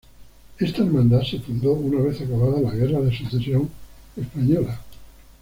[0.57, 3.69] Esta hermandad se fundó una vez acabada la Guerra de Sucesión
[4.17, 4.79] Española.